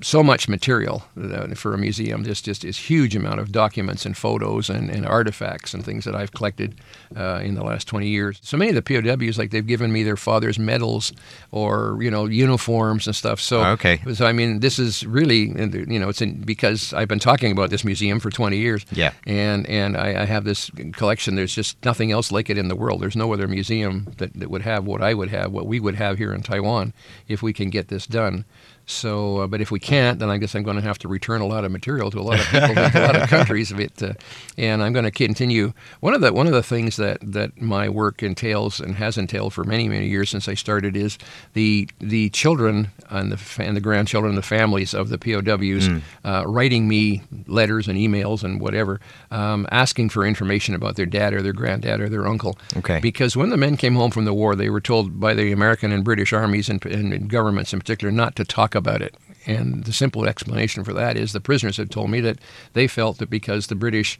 so 0.00 0.22
much 0.22 0.48
material 0.48 1.04
for 1.54 1.74
a 1.74 1.78
museum. 1.78 2.24
Just 2.24 2.44
just 2.44 2.62
this 2.62 2.76
huge 2.76 3.14
amount 3.16 3.40
of 3.40 3.52
documents 3.52 4.04
and 4.06 4.16
photos 4.16 4.68
and, 4.68 4.90
and 4.90 5.06
artifacts 5.06 5.74
and 5.74 5.84
things 5.84 6.04
that 6.04 6.14
I've 6.14 6.32
collected 6.32 6.80
uh, 7.16 7.40
in 7.42 7.54
the 7.54 7.64
last 7.64 7.86
20 7.88 8.08
years. 8.08 8.38
So 8.42 8.56
many 8.56 8.70
of 8.70 8.74
the 8.74 8.82
POWs, 8.82 9.38
like 9.38 9.50
they've 9.50 9.66
given 9.66 9.92
me 9.92 10.02
their 10.02 10.16
father's 10.16 10.58
medals 10.58 11.12
or 11.50 11.98
you 12.00 12.10
know 12.10 12.26
uniforms 12.26 13.06
and 13.06 13.14
stuff. 13.14 13.40
So 13.40 13.64
okay. 13.64 14.00
So 14.14 14.26
I 14.26 14.32
mean, 14.32 14.60
this 14.60 14.78
is 14.78 15.06
really 15.06 15.52
you 15.88 15.98
know 15.98 16.08
it's 16.08 16.22
in, 16.22 16.40
because 16.42 16.92
I've 16.92 17.08
been 17.08 17.18
talking 17.18 17.52
about 17.52 17.70
this 17.70 17.84
museum 17.84 18.20
for 18.20 18.30
20 18.30 18.56
years. 18.56 18.84
Yeah. 18.92 19.12
And 19.26 19.66
and 19.68 19.96
I, 19.96 20.22
I 20.22 20.24
have 20.24 20.44
this 20.44 20.70
collection. 20.92 21.36
There's 21.36 21.54
just 21.54 21.82
nothing 21.84 22.10
else 22.10 22.32
like 22.32 22.50
it 22.50 22.58
in 22.58 22.68
the 22.68 22.76
world. 22.76 23.00
There's 23.00 23.16
no 23.16 23.32
other 23.32 23.48
museum 23.48 24.12
that, 24.18 24.32
that 24.34 24.50
would 24.50 24.62
have 24.62 24.84
what 24.84 25.02
I 25.02 25.14
would 25.14 25.30
have, 25.30 25.52
what 25.52 25.66
we 25.66 25.80
would 25.80 25.94
have 25.94 26.18
here 26.18 26.32
in 26.32 26.42
Taiwan, 26.42 26.92
if 27.28 27.42
we 27.42 27.52
can 27.52 27.70
get 27.70 27.88
this 27.88 28.06
done. 28.06 28.44
So, 28.86 29.38
uh, 29.38 29.46
but 29.46 29.60
if 29.60 29.70
we 29.70 29.80
can't, 29.80 29.93
then 30.14 30.30
I 30.30 30.38
guess 30.38 30.54
I'm 30.54 30.62
going 30.62 30.76
to 30.76 30.82
have 30.82 30.98
to 30.98 31.08
return 31.08 31.40
a 31.40 31.46
lot 31.46 31.64
of 31.64 31.72
material 31.72 32.10
to 32.10 32.18
a 32.18 32.22
lot 32.22 32.40
of 32.40 32.46
people, 32.46 32.70
a 32.70 33.06
lot 33.06 33.16
of 33.16 33.28
countries. 33.28 33.72
It, 33.72 34.02
uh, 34.02 34.14
and 34.56 34.82
I'm 34.82 34.92
going 34.92 35.04
to 35.04 35.10
continue. 35.10 35.72
One 36.00 36.14
of 36.14 36.20
the 36.20 36.32
one 36.32 36.46
of 36.46 36.52
the 36.52 36.62
things 36.62 36.96
that, 36.96 37.18
that 37.22 37.60
my 37.60 37.88
work 37.88 38.22
entails 38.22 38.80
and 38.80 38.94
has 38.96 39.18
entailed 39.18 39.52
for 39.52 39.64
many 39.64 39.88
many 39.88 40.08
years 40.08 40.30
since 40.30 40.48
I 40.48 40.54
started 40.54 40.96
is 40.96 41.18
the 41.54 41.88
the 42.00 42.30
children 42.30 42.88
and 43.10 43.32
the 43.32 43.62
and 43.62 43.76
the 43.76 43.80
grandchildren, 43.80 44.34
the 44.34 44.42
families 44.42 44.94
of 44.94 45.08
the 45.08 45.18
POWs, 45.18 45.88
mm. 45.88 46.02
uh, 46.24 46.44
writing 46.46 46.88
me 46.88 47.22
letters 47.46 47.88
and 47.88 47.98
emails 47.98 48.42
and 48.42 48.60
whatever, 48.60 49.00
um, 49.30 49.66
asking 49.70 50.08
for 50.08 50.26
information 50.26 50.74
about 50.74 50.96
their 50.96 51.06
dad 51.06 51.32
or 51.34 51.42
their 51.42 51.52
granddad 51.52 52.00
or 52.00 52.08
their 52.08 52.26
uncle. 52.26 52.58
Okay. 52.76 53.00
Because 53.00 53.36
when 53.36 53.50
the 53.50 53.56
men 53.56 53.76
came 53.76 53.94
home 53.94 54.10
from 54.10 54.24
the 54.24 54.34
war, 54.34 54.54
they 54.54 54.70
were 54.70 54.80
told 54.80 55.20
by 55.20 55.34
the 55.34 55.52
American 55.52 55.92
and 55.92 56.04
British 56.04 56.32
armies 56.32 56.68
and, 56.68 56.84
and 56.86 57.28
governments 57.28 57.72
in 57.72 57.78
particular 57.78 58.12
not 58.12 58.36
to 58.36 58.44
talk 58.44 58.74
about 58.74 59.02
it. 59.02 59.16
And 59.46 59.84
the 59.84 59.92
simple 59.92 60.26
explanation 60.26 60.84
for 60.84 60.92
that 60.94 61.16
is 61.16 61.32
the 61.32 61.40
prisoners 61.40 61.76
had 61.76 61.90
told 61.90 62.10
me 62.10 62.20
that 62.20 62.38
they 62.72 62.86
felt 62.86 63.18
that 63.18 63.28
because 63.30 63.66
the 63.66 63.74
British 63.74 64.18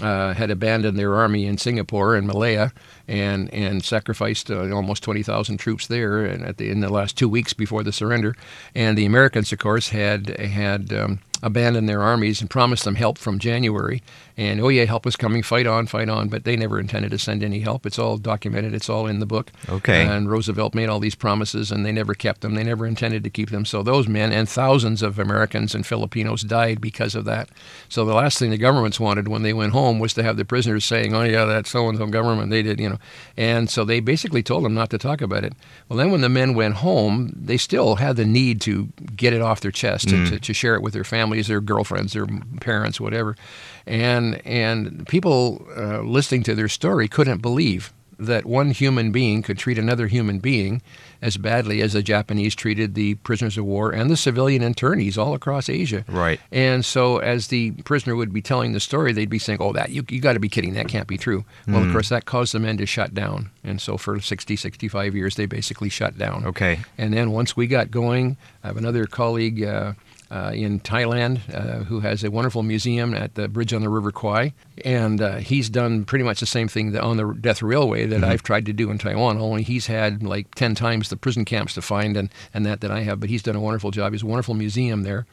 uh, 0.00 0.34
had 0.34 0.50
abandoned 0.50 0.98
their 0.98 1.14
army 1.14 1.46
in 1.46 1.56
Singapore 1.58 2.14
and 2.14 2.26
Malaya 2.26 2.72
and 3.08 3.52
and 3.54 3.84
sacrificed 3.84 4.50
uh, 4.50 4.70
almost 4.70 5.02
20,000 5.02 5.56
troops 5.56 5.86
there 5.86 6.24
and 6.24 6.44
at 6.44 6.58
the, 6.58 6.70
in 6.70 6.80
the 6.80 6.92
last 6.92 7.16
two 7.16 7.28
weeks 7.28 7.52
before 7.52 7.82
the 7.82 7.92
surrender, 7.92 8.34
and 8.74 8.98
the 8.98 9.06
Americans, 9.06 9.52
of 9.52 9.58
course, 9.58 9.88
had 9.88 10.28
had 10.38 10.92
um, 10.92 11.20
abandoned 11.42 11.88
their 11.88 12.02
armies 12.02 12.40
and 12.40 12.48
promised 12.48 12.84
them 12.84 12.94
help 12.94 13.18
from 13.18 13.38
January. 13.38 14.02
And 14.38 14.60
oh 14.60 14.68
yeah, 14.68 14.84
help 14.84 15.06
was 15.06 15.16
coming, 15.16 15.42
fight 15.42 15.66
on, 15.66 15.86
fight 15.86 16.08
on. 16.08 16.28
But 16.28 16.44
they 16.44 16.56
never 16.56 16.78
intended 16.78 17.10
to 17.12 17.18
send 17.18 17.42
any 17.42 17.60
help. 17.60 17.86
It's 17.86 17.98
all 17.98 18.18
documented. 18.18 18.74
It's 18.74 18.90
all 18.90 19.06
in 19.06 19.18
the 19.18 19.26
book. 19.26 19.50
Okay. 19.68 20.06
And 20.06 20.30
Roosevelt 20.30 20.74
made 20.74 20.88
all 20.88 21.00
these 21.00 21.14
promises, 21.14 21.72
and 21.72 21.86
they 21.86 21.92
never 21.92 22.14
kept 22.14 22.42
them. 22.42 22.54
They 22.54 22.64
never 22.64 22.86
intended 22.86 23.24
to 23.24 23.30
keep 23.30 23.50
them. 23.50 23.64
So 23.64 23.82
those 23.82 24.08
men 24.08 24.32
and 24.32 24.48
thousands 24.48 25.02
of 25.02 25.18
Americans 25.18 25.74
and 25.74 25.86
Filipinos 25.86 26.42
died 26.42 26.80
because 26.80 27.14
of 27.14 27.24
that. 27.24 27.48
So 27.88 28.04
the 28.04 28.14
last 28.14 28.38
thing 28.38 28.50
the 28.50 28.58
governments 28.58 29.00
wanted 29.00 29.28
when 29.28 29.42
they 29.42 29.54
went 29.54 29.72
home 29.72 29.98
was 29.98 30.12
to 30.14 30.22
have 30.22 30.36
the 30.36 30.44
prisoners 30.44 30.84
saying, 30.84 31.14
"Oh 31.14 31.22
yeah, 31.22 31.46
that 31.46 31.66
so 31.66 31.88
and 31.88 31.96
so 31.96 32.06
government 32.06 32.50
they 32.50 32.62
did," 32.62 32.78
you 32.78 32.90
know. 32.90 32.98
And 33.38 33.70
so 33.70 33.84
they 33.84 34.00
basically 34.00 34.42
told 34.42 34.64
them 34.64 34.74
not 34.74 34.90
to 34.90 34.98
talk 34.98 35.22
about 35.22 35.44
it. 35.44 35.54
Well, 35.88 35.96
then 35.96 36.10
when 36.10 36.20
the 36.20 36.28
men 36.28 36.54
went 36.54 36.74
home, 36.76 37.32
they 37.34 37.56
still 37.56 37.96
had 37.96 38.16
the 38.16 38.26
need 38.26 38.60
to 38.62 38.88
get 39.16 39.32
it 39.32 39.40
off 39.40 39.60
their 39.60 39.70
chest 39.70 40.08
mm. 40.08 40.26
to, 40.26 40.32
to, 40.32 40.40
to 40.40 40.52
share 40.52 40.74
it 40.74 40.82
with 40.82 40.92
their 40.92 41.04
families 41.04 41.25
families, 41.26 41.48
their 41.48 41.60
girlfriends, 41.60 42.12
their 42.12 42.26
parents, 42.60 43.00
whatever, 43.00 43.36
and 43.84 44.46
and 44.46 45.06
people 45.08 45.66
uh, 45.76 46.00
listening 46.00 46.44
to 46.44 46.54
their 46.54 46.68
story 46.68 47.08
couldn't 47.08 47.42
believe 47.42 47.92
that 48.18 48.46
one 48.46 48.70
human 48.70 49.12
being 49.12 49.42
could 49.42 49.58
treat 49.58 49.76
another 49.76 50.06
human 50.06 50.38
being 50.38 50.80
as 51.20 51.36
badly 51.36 51.82
as 51.82 51.92
the 51.92 52.02
Japanese 52.02 52.54
treated 52.54 52.94
the 52.94 53.14
prisoners 53.16 53.58
of 53.58 53.64
war 53.64 53.90
and 53.90 54.10
the 54.10 54.16
civilian 54.16 54.62
internees 54.62 55.18
all 55.18 55.34
across 55.34 55.68
Asia. 55.68 56.04
Right. 56.08 56.40
And 56.50 56.84
so, 56.84 57.18
as 57.18 57.48
the 57.48 57.72
prisoner 57.82 58.16
would 58.16 58.32
be 58.32 58.40
telling 58.40 58.72
the 58.72 58.80
story, 58.80 59.12
they'd 59.12 59.28
be 59.28 59.38
saying, 59.38 59.58
"Oh, 59.60 59.72
that 59.72 59.90
you, 59.90 60.04
you 60.08 60.20
got 60.20 60.34
to 60.34 60.40
be 60.40 60.48
kidding! 60.48 60.74
That 60.74 60.88
can't 60.88 61.08
be 61.08 61.18
true." 61.18 61.44
Well, 61.66 61.84
of 61.84 61.92
course, 61.92 62.08
that 62.08 62.24
caused 62.24 62.54
the 62.54 62.60
men 62.60 62.76
to 62.78 62.86
shut 62.86 63.12
down, 63.12 63.50
and 63.64 63.80
so 63.80 63.96
for 63.96 64.20
60, 64.20 64.54
65 64.56 65.14
years, 65.16 65.34
they 65.34 65.46
basically 65.46 65.88
shut 65.88 66.16
down. 66.16 66.46
Okay. 66.46 66.78
And 66.96 67.12
then 67.12 67.32
once 67.32 67.56
we 67.56 67.66
got 67.66 67.90
going, 67.90 68.36
I 68.62 68.68
have 68.68 68.76
another 68.76 69.06
colleague. 69.06 69.62
Uh, 69.62 69.94
uh, 70.30 70.50
in 70.54 70.80
Thailand, 70.80 71.38
uh, 71.54 71.84
who 71.84 72.00
has 72.00 72.24
a 72.24 72.30
wonderful 72.30 72.62
museum 72.62 73.14
at 73.14 73.34
the 73.36 73.46
bridge 73.48 73.72
on 73.72 73.82
the 73.82 73.88
River 73.88 74.10
Kwai. 74.10 74.52
And 74.84 75.20
uh, 75.20 75.36
he's 75.36 75.70
done 75.70 76.04
pretty 76.04 76.24
much 76.24 76.40
the 76.40 76.46
same 76.46 76.66
thing 76.68 76.96
on 76.96 77.16
the 77.16 77.32
Death 77.32 77.62
Railway 77.62 78.06
that 78.06 78.24
I've 78.24 78.42
tried 78.42 78.66
to 78.66 78.72
do 78.72 78.90
in 78.90 78.98
Taiwan, 78.98 79.38
only 79.38 79.62
he's 79.62 79.86
had 79.86 80.22
like 80.22 80.54
10 80.56 80.74
times 80.74 81.08
the 81.10 81.16
prison 81.16 81.44
camps 81.44 81.74
to 81.74 81.82
find 81.82 82.16
and, 82.16 82.28
and 82.52 82.66
that 82.66 82.80
that 82.80 82.90
I 82.90 83.00
have. 83.00 83.20
But 83.20 83.30
he's 83.30 83.42
done 83.42 83.56
a 83.56 83.60
wonderful 83.60 83.90
job. 83.92 84.12
He's 84.12 84.22
a 84.22 84.26
wonderful 84.26 84.54
museum 84.54 85.02
there. 85.04 85.26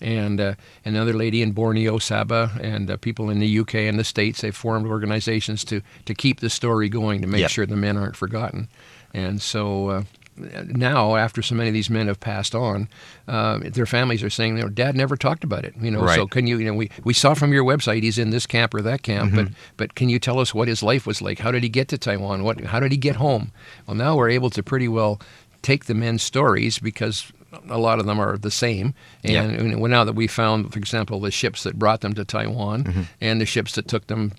And 0.00 0.40
uh, 0.40 0.54
another 0.84 1.12
lady 1.12 1.42
in 1.42 1.52
Borneo, 1.52 1.98
Sabah, 1.98 2.58
and 2.60 2.90
uh, 2.90 2.96
people 2.96 3.30
in 3.30 3.38
the 3.38 3.58
UK 3.60 3.74
and 3.76 3.98
the 3.98 4.04
States, 4.04 4.40
they've 4.40 4.56
formed 4.56 4.86
organizations 4.86 5.64
to, 5.64 5.80
to 6.06 6.14
keep 6.14 6.40
the 6.40 6.50
story 6.50 6.88
going, 6.88 7.20
to 7.22 7.26
make 7.26 7.40
Yep. 7.42 7.50
sure 7.50 7.66
the 7.66 7.76
men 7.76 7.96
aren't 7.96 8.16
forgotten. 8.16 8.68
And 9.14 9.40
so 9.42 9.88
uh, 9.88 10.02
now, 10.66 11.16
after 11.16 11.42
so 11.42 11.54
many 11.54 11.68
of 11.68 11.74
these 11.74 11.90
men 11.90 12.06
have 12.06 12.20
passed 12.20 12.54
on, 12.54 12.88
uh, 13.28 13.58
their 13.62 13.86
families 13.86 14.22
are 14.22 14.30
saying, 14.30 14.56
you 14.56 14.62
know, 14.62 14.68
Dad 14.68 14.96
never 14.96 15.16
talked 15.16 15.44
about 15.44 15.64
it. 15.64 15.74
You 15.80 15.90
know, 15.90 16.00
so 16.16 16.26
can 16.26 16.46
you, 16.46 16.58
you 16.58 16.66
know, 16.66 16.74
we, 16.74 16.90
we 17.04 17.12
saw 17.14 17.34
from 17.34 17.52
your 17.52 17.64
website 17.64 18.02
he's 18.02 18.18
in 18.18 18.30
this 18.30 18.46
camp 18.46 18.74
or 18.74 18.82
that 18.82 19.02
camp, 19.02 19.32
Mm-hmm. 19.32 19.36
but 19.44 19.52
but 19.76 19.94
can 19.94 20.08
you 20.08 20.18
tell 20.18 20.38
us 20.38 20.54
what 20.54 20.68
his 20.68 20.82
life 20.82 21.06
was 21.06 21.20
like? 21.22 21.38
How 21.38 21.50
did 21.50 21.62
he 21.62 21.68
get 21.68 21.88
to 21.88 21.98
Taiwan? 21.98 22.42
What 22.44 22.60
how 22.62 22.80
did 22.80 22.92
he 22.92 22.98
get 22.98 23.16
home? 23.16 23.52
Well, 23.86 23.94
now 23.96 24.16
we're 24.16 24.30
able 24.30 24.50
to 24.50 24.62
pretty 24.62 24.88
well 24.88 25.20
take 25.62 25.84
the 25.84 25.94
men's 25.94 26.22
stories 26.22 26.78
because 26.78 27.32
a 27.68 27.78
lot 27.78 27.98
of 27.98 28.06
them 28.06 28.20
are 28.20 28.38
the 28.38 28.50
same. 28.50 28.94
And 29.24 29.50
and 29.72 29.82
now 29.90 30.04
that 30.04 30.14
we 30.14 30.26
found, 30.26 30.72
for 30.72 30.78
example, 30.78 31.20
the 31.20 31.30
ships 31.30 31.62
that 31.64 31.78
brought 31.78 32.00
them 32.00 32.14
to 32.14 32.24
Taiwan 32.24 32.84
Mm-hmm. 32.84 33.02
and 33.20 33.40
the 33.40 33.46
ships 33.46 33.74
that 33.74 33.88
took 33.88 34.06
them 34.06 34.32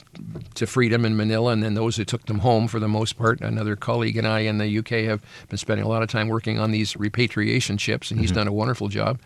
to 0.56 0.66
freedom 0.66 1.06
in 1.06 1.16
Manila, 1.18 1.52
and 1.52 1.62
then 1.64 1.74
those 1.74 1.98
who 1.98 2.06
took 2.06 2.26
them 2.26 2.40
home 2.40 2.68
for 2.68 2.80
the 2.80 2.88
most 2.88 3.18
part. 3.18 3.42
Another 3.42 3.76
colleague 3.76 4.18
and 4.18 4.28
I 4.28 4.40
in 4.42 4.58
the 4.58 4.78
UK 4.80 5.06
have 5.10 5.22
been 5.50 5.58
spending 5.58 5.86
a 5.86 5.90
lot 5.90 6.04
of 6.04 6.10
time 6.10 6.28
working 6.30 6.60
on 6.60 6.72
these 6.72 6.96
repatriation 6.96 7.78
ships, 7.78 8.12
and 8.12 8.20
he's 8.20 8.32
done 8.32 8.48
a 8.48 8.54
wonderful 8.54 8.88
job. 8.88 9.20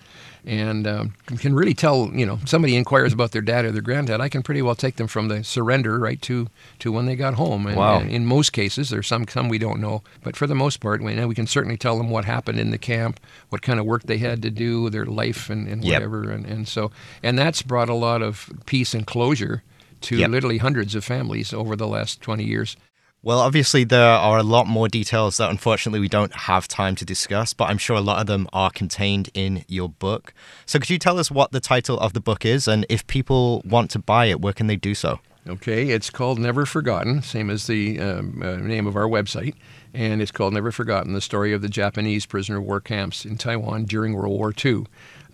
And 0.47 0.85
um, 0.85 1.13
can 1.39 1.55
really 1.55 1.73
tell, 1.73 2.11
you 2.13 2.25
know, 2.25 2.37
somebody 2.45 2.75
inquires 2.75 3.11
about 3.13 3.31
their 3.31 3.41
dad 3.41 3.65
or 3.65 3.71
their 3.71 3.81
granddad, 3.81 4.21
I 4.21 4.29
can 4.29 4.43
pretty 4.43 4.61
well 4.61 4.75
take 4.75 4.97
them 4.97 5.07
from 5.07 5.27
the 5.27 5.43
surrender 5.43 5.97
right 5.97 6.21
to, 6.21 6.47
to 6.79 6.91
when 6.91 7.07
they 7.07 7.15
got 7.15 7.33
home. 7.33 7.65
And, 7.65 7.77
Wow. 7.77 7.99
and 8.01 8.11
in 8.11 8.25
most 8.27 8.53
cases, 8.53 8.89
there's 8.89 9.07
some 9.07 9.27
some 9.27 9.49
we 9.49 9.57
don't 9.57 9.81
know, 9.81 10.03
but 10.23 10.35
for 10.35 10.45
the 10.45 10.53
most 10.55 10.81
part, 10.81 11.01
we, 11.01 11.25
we 11.25 11.33
can 11.35 11.47
certainly 11.47 11.77
tell 11.77 11.97
them 11.97 12.11
what 12.11 12.25
happened 12.25 12.59
in 12.59 12.69
the 12.69 12.77
camp, 12.77 13.19
what 13.49 13.63
kind 13.63 13.79
of 13.79 13.87
work 13.87 14.03
they 14.03 14.19
had 14.19 14.41
to 14.43 14.51
do, 14.51 14.89
their 14.91 15.05
life, 15.05 15.49
and, 15.49 15.67
and 15.67 15.83
Yep. 15.83 15.93
whatever. 15.95 16.29
And, 16.29 16.45
and 16.45 16.67
so, 16.67 16.91
and 17.23 17.39
that's 17.39 17.63
brought 17.63 17.89
a 17.89 17.95
lot 17.95 18.21
of 18.21 18.51
peace 18.67 18.93
and 18.93 19.05
closure 19.07 19.63
to 20.01 20.17
Yep. 20.17 20.29
literally 20.29 20.59
hundreds 20.59 20.93
of 20.93 21.03
families 21.03 21.53
over 21.53 21.75
the 21.75 21.87
last 21.87 22.21
20 22.21 22.43
years. 22.43 22.77
Well, 23.25 23.39
obviously, 23.39 23.85
there 23.85 24.05
are 24.07 24.37
a 24.37 24.43
lot 24.43 24.67
more 24.67 24.87
details 24.87 25.37
that 25.37 25.49
unfortunately 25.49 25.99
we 25.99 26.07
don't 26.07 26.31
have 26.31 26.67
time 26.67 26.93
to 26.97 27.03
discuss, 27.03 27.53
but 27.53 27.71
I'm 27.71 27.79
sure 27.79 27.95
a 27.95 27.99
lot 27.99 28.21
of 28.21 28.27
them 28.27 28.47
are 28.53 28.69
contained 28.69 29.31
in 29.33 29.65
your 29.67 29.89
book. 29.89 30.31
So, 30.67 30.77
could 30.77 30.91
you 30.91 30.99
tell 30.99 31.17
us 31.17 31.31
what 31.31 31.51
the 31.51 31.59
title 31.59 31.99
of 31.99 32.13
the 32.13 32.19
book 32.21 32.45
is, 32.45 32.67
and 32.67 32.85
if 32.87 33.07
people 33.07 33.63
want 33.65 33.89
to 33.89 33.99
buy 33.99 34.25
it, 34.25 34.41
where 34.41 34.53
can 34.53 34.67
they 34.67 34.75
do 34.75 34.93
so? 34.93 35.21
Okay, 35.47 35.89
it's 35.89 36.11
called 36.11 36.37
Never 36.37 36.67
Forgotten, 36.67 37.23
same 37.23 37.49
as 37.49 37.65
the 37.65 37.99
um, 37.99 38.43
uh, 38.43 38.57
name 38.57 38.85
of 38.85 38.95
our 38.95 39.07
website, 39.07 39.55
and 39.91 40.21
it's 40.21 40.31
called 40.31 40.53
Never 40.53 40.71
Forgotten: 40.71 41.13
The 41.13 41.19
Story 41.19 41.51
of 41.51 41.63
the 41.63 41.69
Japanese 41.69 42.27
Prisoner 42.27 42.59
of 42.59 42.63
War 42.65 42.79
Camps 42.79 43.25
in 43.25 43.37
Taiwan 43.37 43.85
during 43.85 44.13
World 44.13 44.37
War 44.37 44.53
II. 44.63 44.85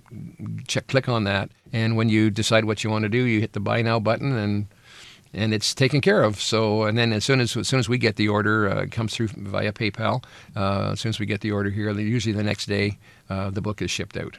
check, 0.69 0.89
click 0.89 1.09
on 1.09 1.25
that, 1.25 1.49
and 1.73 1.97
when 1.97 2.11
you 2.11 2.29
decide 2.29 2.67
what 2.67 2.85
you 2.85 2.91
want 2.91 3.05
to 3.05 3.09
do, 3.09 3.25
you 3.25 3.41
hit 3.41 3.55
the 3.55 3.61
buy 3.61 3.81
now 3.81 3.99
button, 3.99 4.37
and 4.37 4.67
and 5.37 5.55
it's 5.55 5.75
taken 5.75 6.01
care 6.01 6.23
of. 6.23 6.41
So, 6.41 6.85
and 6.85 6.97
then 6.99 7.13
as 7.13 7.25
soon 7.25 7.41
as 7.41 7.57
as 7.57 7.69
soon 7.69 7.79
as 7.79 7.89
we 7.89 7.99
get 7.99 8.17
the 8.17 8.29
order, 8.29 8.69
uh, 8.69 8.83
it 8.83 8.93
comes 8.93 9.15
through 9.15 9.29
via 9.29 9.73
PayPal. 9.73 10.25
Uh, 10.57 10.91
as 10.93 11.01
soon 11.01 11.11
as 11.11 11.21
we 11.21 11.27
get 11.27 11.41
the 11.43 11.53
order 11.53 11.71
here, 11.71 11.91
usually 11.93 12.33
the 12.33 12.43
next 12.43 12.67
day, 12.67 12.99
uh, 13.31 13.51
the 13.51 13.61
book 13.61 13.83
is 13.83 13.91
shipped 13.91 14.17
out. 14.17 14.39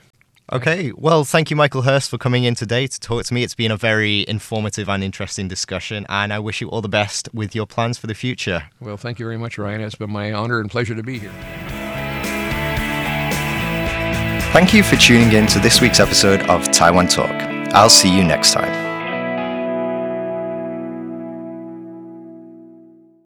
Okay, 0.53 0.93
well, 0.95 1.25
thank 1.25 1.49
you, 1.49 1.57
Michael 1.57 1.81
Hurst, 1.81 2.09
for 2.09 2.17
coming 2.17 2.45
in 2.45 2.55
today 2.55 2.87
to 2.87 2.99
talk 3.01 3.25
to 3.25 3.33
me. 3.33 3.43
It's 3.43 3.53
been 3.53 3.69
a 3.69 3.75
very 3.75 4.23
informative 4.29 4.87
and 4.87 5.03
interesting 5.03 5.49
discussion, 5.49 6.05
and 6.07 6.31
I 6.31 6.39
wish 6.39 6.61
you 6.61 6.69
all 6.69 6.81
the 6.81 6.87
best 6.87 7.27
with 7.33 7.53
your 7.53 7.67
plans 7.67 7.97
for 7.97 8.07
the 8.07 8.13
future. 8.13 8.69
Well, 8.79 8.95
thank 8.95 9.19
you 9.19 9.25
very 9.25 9.37
much, 9.37 9.57
Ryan. 9.57 9.81
It's 9.81 9.95
been 9.95 10.09
my 10.09 10.31
honor 10.31 10.61
and 10.61 10.71
pleasure 10.71 10.95
to 10.95 11.03
be 11.03 11.19
here. 11.19 11.33
Thank 14.53 14.73
you 14.73 14.83
for 14.83 14.95
tuning 14.95 15.33
in 15.33 15.47
to 15.47 15.59
this 15.59 15.81
week's 15.81 15.99
episode 15.99 16.41
of 16.43 16.71
Taiwan 16.71 17.09
Talk. 17.09 17.29
I'll 17.73 17.89
see 17.89 18.15
you 18.15 18.23
next 18.23 18.53
time. 18.53 18.86